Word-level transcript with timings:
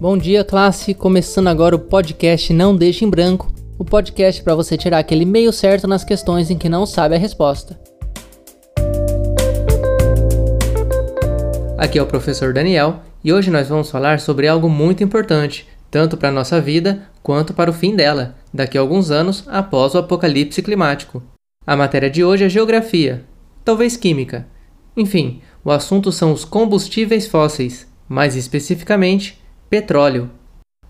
Bom 0.00 0.16
dia, 0.16 0.44
classe! 0.44 0.94
Começando 0.94 1.48
agora 1.48 1.74
o 1.74 1.78
podcast 1.80 2.52
Não 2.52 2.76
Deixe 2.76 3.04
em 3.04 3.10
Branco 3.10 3.52
o 3.76 3.84
podcast 3.84 4.40
para 4.44 4.54
você 4.54 4.76
tirar 4.76 5.00
aquele 5.00 5.24
meio 5.24 5.52
certo 5.52 5.88
nas 5.88 6.04
questões 6.04 6.52
em 6.52 6.56
que 6.56 6.68
não 6.68 6.86
sabe 6.86 7.16
a 7.16 7.18
resposta. 7.18 7.76
Aqui 11.76 11.98
é 11.98 12.02
o 12.02 12.06
professor 12.06 12.52
Daniel 12.52 13.00
e 13.24 13.32
hoje 13.32 13.50
nós 13.50 13.68
vamos 13.68 13.90
falar 13.90 14.20
sobre 14.20 14.46
algo 14.46 14.70
muito 14.70 15.02
importante, 15.02 15.66
tanto 15.90 16.16
para 16.16 16.28
a 16.28 16.32
nossa 16.32 16.60
vida 16.60 17.02
quanto 17.20 17.52
para 17.52 17.70
o 17.70 17.74
fim 17.74 17.96
dela, 17.96 18.36
daqui 18.54 18.78
a 18.78 18.80
alguns 18.80 19.10
anos 19.10 19.42
após 19.48 19.96
o 19.96 19.98
apocalipse 19.98 20.62
climático. 20.62 21.20
A 21.66 21.74
matéria 21.74 22.08
de 22.08 22.22
hoje 22.22 22.44
é 22.44 22.48
geografia, 22.48 23.24
talvez 23.64 23.96
química. 23.96 24.46
Enfim, 24.96 25.40
o 25.64 25.72
assunto 25.72 26.12
são 26.12 26.32
os 26.32 26.44
combustíveis 26.44 27.26
fósseis, 27.26 27.88
mais 28.08 28.36
especificamente, 28.36 29.42
petróleo. 29.68 30.30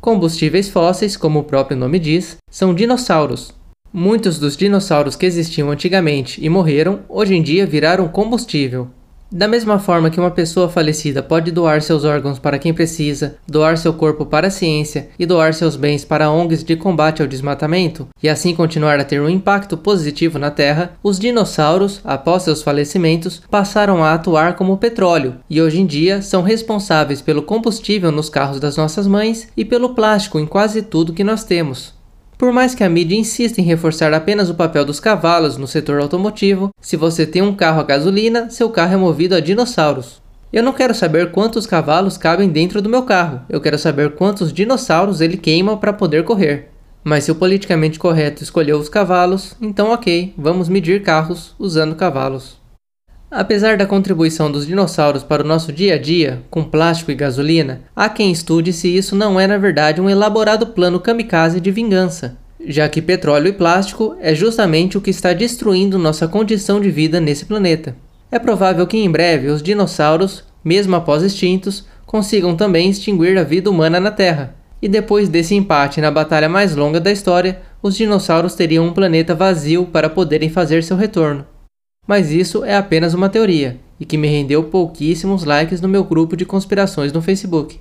Combustíveis 0.00 0.68
fósseis, 0.68 1.16
como 1.16 1.40
o 1.40 1.44
próprio 1.44 1.76
nome 1.76 1.98
diz, 1.98 2.36
são 2.50 2.74
dinossauros. 2.74 3.52
Muitos 3.92 4.38
dos 4.38 4.56
dinossauros 4.56 5.16
que 5.16 5.26
existiam 5.26 5.70
antigamente 5.70 6.42
e 6.44 6.48
morreram, 6.48 7.00
hoje 7.08 7.34
em 7.34 7.42
dia 7.42 7.66
viraram 7.66 8.06
combustível. 8.06 8.88
Da 9.32 9.46
mesma 9.46 9.78
forma 9.78 10.10
que 10.10 10.18
uma 10.18 10.32
pessoa 10.32 10.68
falecida 10.68 11.22
pode 11.22 11.52
doar 11.52 11.80
seus 11.82 12.04
órgãos 12.04 12.40
para 12.40 12.58
quem 12.58 12.74
precisa, 12.74 13.36
doar 13.46 13.78
seu 13.78 13.94
corpo 13.94 14.26
para 14.26 14.48
a 14.48 14.50
ciência 14.50 15.08
e 15.16 15.24
doar 15.24 15.54
seus 15.54 15.76
bens 15.76 16.04
para 16.04 16.32
ONGs 16.32 16.64
de 16.64 16.74
combate 16.74 17.22
ao 17.22 17.28
desmatamento, 17.28 18.08
e 18.20 18.28
assim 18.28 18.56
continuar 18.56 18.98
a 18.98 19.04
ter 19.04 19.20
um 19.20 19.28
impacto 19.28 19.76
positivo 19.76 20.36
na 20.36 20.50
Terra, 20.50 20.98
os 21.00 21.16
dinossauros, 21.16 22.00
após 22.02 22.42
seus 22.42 22.60
falecimentos, 22.60 23.40
passaram 23.48 24.02
a 24.02 24.14
atuar 24.14 24.56
como 24.56 24.78
petróleo 24.78 25.36
e 25.48 25.62
hoje 25.62 25.80
em 25.80 25.86
dia 25.86 26.22
são 26.22 26.42
responsáveis 26.42 27.22
pelo 27.22 27.42
combustível 27.42 28.10
nos 28.10 28.28
carros 28.28 28.58
das 28.58 28.76
nossas 28.76 29.06
mães 29.06 29.46
e 29.56 29.64
pelo 29.64 29.94
plástico 29.94 30.40
em 30.40 30.46
quase 30.46 30.82
tudo 30.82 31.12
que 31.12 31.22
nós 31.22 31.44
temos. 31.44 31.99
Por 32.40 32.52
mais 32.52 32.74
que 32.74 32.82
a 32.82 32.88
mídia 32.88 33.18
insista 33.18 33.60
em 33.60 33.64
reforçar 33.64 34.14
apenas 34.14 34.48
o 34.48 34.54
papel 34.54 34.82
dos 34.82 34.98
cavalos 34.98 35.58
no 35.58 35.66
setor 35.66 36.00
automotivo, 36.00 36.70
se 36.80 36.96
você 36.96 37.26
tem 37.26 37.42
um 37.42 37.54
carro 37.54 37.80
a 37.80 37.84
gasolina, 37.84 38.48
seu 38.48 38.70
carro 38.70 38.94
é 38.94 38.96
movido 38.96 39.34
a 39.34 39.40
dinossauros. 39.40 40.22
Eu 40.50 40.62
não 40.62 40.72
quero 40.72 40.94
saber 40.94 41.32
quantos 41.32 41.66
cavalos 41.66 42.16
cabem 42.16 42.48
dentro 42.48 42.80
do 42.80 42.88
meu 42.88 43.02
carro, 43.02 43.42
eu 43.46 43.60
quero 43.60 43.78
saber 43.78 44.14
quantos 44.14 44.54
dinossauros 44.54 45.20
ele 45.20 45.36
queima 45.36 45.76
para 45.76 45.92
poder 45.92 46.24
correr. 46.24 46.70
Mas 47.04 47.24
se 47.24 47.30
o 47.30 47.34
politicamente 47.34 47.98
correto 47.98 48.42
escolheu 48.42 48.78
os 48.78 48.88
cavalos, 48.88 49.54
então 49.60 49.92
ok, 49.92 50.32
vamos 50.38 50.66
medir 50.66 51.02
carros 51.02 51.54
usando 51.58 51.94
cavalos. 51.94 52.59
Apesar 53.30 53.76
da 53.76 53.86
contribuição 53.86 54.50
dos 54.50 54.66
dinossauros 54.66 55.22
para 55.22 55.44
o 55.44 55.46
nosso 55.46 55.72
dia 55.72 55.94
a 55.94 55.98
dia, 55.98 56.42
com 56.50 56.64
plástico 56.64 57.12
e 57.12 57.14
gasolina, 57.14 57.80
há 57.94 58.08
quem 58.08 58.32
estude 58.32 58.72
se 58.72 58.88
isso 58.88 59.14
não 59.14 59.38
é 59.38 59.46
na 59.46 59.56
verdade 59.56 60.00
um 60.00 60.10
elaborado 60.10 60.66
plano 60.66 60.98
kamikaze 60.98 61.60
de 61.60 61.70
vingança, 61.70 62.36
já 62.66 62.88
que 62.88 63.00
petróleo 63.00 63.46
e 63.46 63.52
plástico 63.52 64.16
é 64.20 64.34
justamente 64.34 64.98
o 64.98 65.00
que 65.00 65.10
está 65.10 65.32
destruindo 65.32 65.96
nossa 65.96 66.26
condição 66.26 66.80
de 66.80 66.90
vida 66.90 67.20
nesse 67.20 67.44
planeta. 67.44 67.94
É 68.32 68.38
provável 68.38 68.84
que 68.84 68.98
em 68.98 69.08
breve 69.08 69.46
os 69.46 69.62
dinossauros, 69.62 70.42
mesmo 70.64 70.96
após 70.96 71.22
extintos, 71.22 71.86
consigam 72.04 72.56
também 72.56 72.90
extinguir 72.90 73.38
a 73.38 73.44
vida 73.44 73.70
humana 73.70 74.00
na 74.00 74.10
Terra. 74.10 74.56
E 74.82 74.88
depois 74.88 75.28
desse 75.28 75.54
empate 75.54 76.00
na 76.00 76.10
batalha 76.10 76.48
mais 76.48 76.74
longa 76.74 76.98
da 76.98 77.12
história, 77.12 77.60
os 77.80 77.96
dinossauros 77.96 78.56
teriam 78.56 78.88
um 78.88 78.92
planeta 78.92 79.36
vazio 79.36 79.86
para 79.86 80.10
poderem 80.10 80.50
fazer 80.50 80.82
seu 80.82 80.96
retorno 80.96 81.46
mas 82.06 82.30
isso 82.30 82.64
é 82.64 82.76
apenas 82.76 83.14
uma 83.14 83.28
teoria 83.28 83.78
e 83.98 84.04
que 84.04 84.16
me 84.16 84.28
rendeu 84.28 84.64
pouquíssimos 84.64 85.44
likes 85.44 85.80
no 85.80 85.88
meu 85.88 86.02
grupo 86.02 86.36
de 86.36 86.44
conspirações 86.44 87.12
no 87.12 87.20
Facebook. 87.20 87.80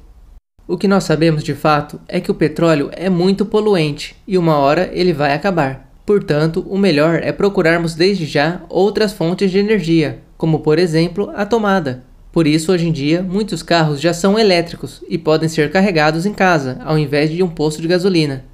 O 0.67 0.78
que 0.78 0.88
nós 0.88 1.06
sabemos 1.06 1.44
de 1.44 1.56
fato 1.56 2.00
é 2.08 2.20
que 2.20 2.30
o 2.30 2.36
petróleo 2.36 2.89
é 2.92 3.09
muito 3.09 3.45
poluente 3.45 4.16
e 4.27 4.38
uma 4.38 4.58
hora 4.58 4.89
ele 4.94 5.14
vai 5.14 5.33
acabar. 5.33 5.89
Portanto, 6.05 6.66
o 6.67 6.77
melhor 6.77 7.21
é 7.23 7.32
procurarmos 7.32 7.95
desde 7.95 8.26
já 8.26 8.61
outras 8.70 9.14
fontes 9.14 9.49
de 9.49 9.58
energia, 9.58 10.20
como 10.38 10.60
por 10.60 10.77
exemplo 10.77 11.32
a 11.36 11.45
tomada. 11.45 12.04
Por 12.32 12.45
isso, 12.45 12.71
hoje 12.71 12.88
em 12.88 12.92
dia, 12.92 13.23
muitos 13.23 13.64
carros 13.64 13.99
já 13.99 14.14
são 14.14 14.38
elétricos 14.38 15.04
e 15.10 15.17
podem 15.17 15.49
ser 15.49 15.71
carregados 15.71 16.26
em 16.26 16.33
casa, 16.33 16.80
ao 16.86 16.98
invés 16.98 17.32
de 17.32 17.42
um 17.42 17.49
posto 17.49 17.82
de 17.82 17.88
gasolina. 17.88 18.45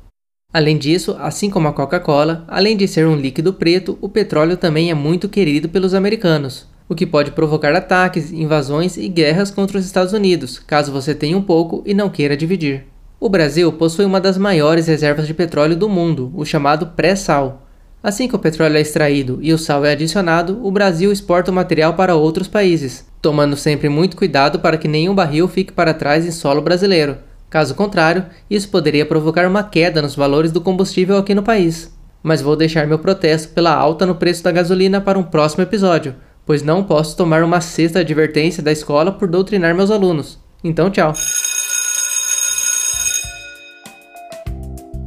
Além 0.56 0.78
disso, 0.78 1.18
assim 1.20 1.50
como 1.50 1.68
a 1.68 1.74
Coca-Cola, 1.74 2.46
além 2.48 2.78
de 2.78 2.88
ser 2.88 3.06
um 3.06 3.18
líquido 3.18 3.52
preto, 3.52 3.98
o 4.00 4.08
petróleo 4.08 4.56
também 4.56 4.90
é 4.90 4.94
muito 4.94 5.28
querido 5.28 5.68
pelos 5.68 5.94
americanos, 5.94 6.66
o 6.88 6.96
que 6.96 7.06
pode 7.06 7.32
provocar 7.32 7.76
ataques, 7.76 8.32
invasões 8.32 8.96
e 8.96 9.10
guerras 9.10 9.52
contra 9.52 9.78
os 9.78 9.86
Estados 9.86 10.14
Unidos, 10.14 10.58
caso 10.58 10.94
você 10.94 11.14
tenha 11.14 11.38
um 11.38 11.42
pouco 11.42 11.84
e 11.86 11.94
não 11.94 12.10
queira 12.10 12.38
dividir. 12.38 12.86
O 13.20 13.28
Brasil 13.28 13.70
possui 13.74 14.06
uma 14.06 14.22
das 14.22 14.38
maiores 14.38 14.88
reservas 14.88 15.28
de 15.28 15.34
petróleo 15.34 15.76
do 15.76 15.90
mundo, 15.90 16.32
o 16.34 16.46
chamado 16.46 16.88
pré-sal. 16.96 17.68
Assim 18.02 18.26
que 18.26 18.36
o 18.38 18.40
petróleo 18.40 18.78
é 18.78 18.82
extraído 18.82 19.40
e 19.42 19.52
o 19.52 19.58
sal 19.58 19.84
é 19.84 19.92
adicionado, 19.92 20.66
o 20.66 20.72
Brasil 20.72 21.12
exporta 21.12 21.52
o 21.52 21.54
material 21.54 21.96
para 21.96 22.16
outros 22.16 22.48
países, 22.48 23.06
tomando 23.22 23.58
sempre 23.58 23.90
muito 23.90 24.16
cuidado 24.16 24.60
para 24.60 24.78
que 24.78 24.88
nenhum 24.88 25.14
barril 25.14 25.50
fique 25.50 25.74
para 25.74 25.94
trás 25.94 26.26
em 26.26 26.32
solo 26.32 26.62
brasileiro. 26.62 27.18
Caso 27.56 27.74
contrário, 27.74 28.26
isso 28.50 28.68
poderia 28.68 29.06
provocar 29.06 29.48
uma 29.48 29.64
queda 29.64 30.02
nos 30.02 30.14
valores 30.14 30.52
do 30.52 30.60
combustível 30.60 31.18
aqui 31.18 31.34
no 31.34 31.42
país. 31.42 31.90
Mas 32.22 32.42
vou 32.42 32.54
deixar 32.54 32.86
meu 32.86 33.00
protesto 33.00 33.54
pela 33.54 33.74
alta 33.74 34.06
no 34.06 34.14
preço 34.14 34.44
da 34.44 34.52
gasolina 34.52 35.00
para 35.00 35.18
um 35.18 35.24
próximo 35.24 35.64
episódio, 35.64 36.16
pois 36.46 36.62
não 36.62 36.84
posso 36.84 37.16
tomar 37.16 37.46
uma 37.46 37.62
sexta 37.62 38.00
advertência 38.00 38.62
da 38.62 38.74
escola 38.74 39.10
por 39.10 39.30
doutrinar 39.30 39.74
meus 39.74 39.90
alunos. 39.90 40.38
Então, 40.62 40.90
tchau. 40.90 41.14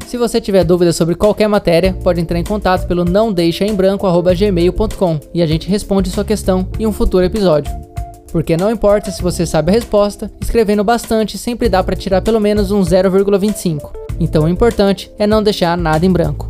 Se 0.06 0.16
você 0.16 0.41
tiver 0.41 0.65
dúvidas 0.65 0.97
sobre 0.97 1.16
qualquer 1.16 1.48
matéria, 1.48 1.92
pode 2.03 2.19
entrar 2.19 2.38
em 2.38 2.44
contato 2.44 2.86
pelo 2.86 3.04
não 3.04 3.30
deixa 3.30 3.66
em 3.66 3.75
branco@gmail.com 3.75 5.20
e 5.34 5.42
a 5.42 5.47
gente 5.47 5.69
responde 5.69 6.09
sua 6.09 6.25
questão 6.25 6.66
em 6.78 6.86
um 6.86 6.92
futuro 6.92 7.26
episódio. 7.26 7.88
Porque 8.33 8.56
não 8.56 8.71
importa 8.71 9.11
se 9.11 9.22
você 9.22 9.47
sabe 9.47 9.71
a 9.71 9.75
resposta, 9.75 10.31
escrevendo 10.41 10.84
bastante 10.84 11.39
sempre 11.39 11.69
dá 11.69 11.83
para 11.83 11.97
tirar 11.97 12.22
pelo 12.22 12.41
menos 12.41 12.71
um 12.71 12.81
0,25. 12.81 13.91
Então 14.21 14.44
o 14.44 14.49
importante 14.49 15.11
é 15.19 15.27
não 15.27 15.43
deixar 15.43 15.77
nada 15.77 16.05
em 16.05 16.12
branco. 16.12 16.47